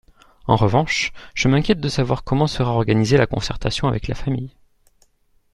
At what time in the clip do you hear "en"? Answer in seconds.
0.47-0.55